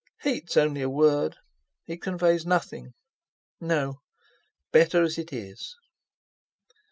[0.21, 1.35] "Hate's only a word.
[1.85, 2.93] It conveys nothing.
[3.59, 3.99] No,
[4.71, 5.75] better as it is."